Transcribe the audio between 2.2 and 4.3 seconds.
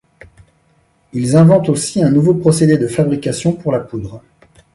procédé de fabrication pour la poudre.